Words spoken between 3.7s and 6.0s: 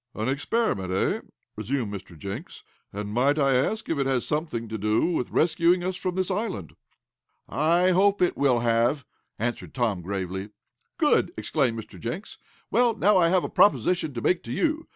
if it has anything to do with rescuing us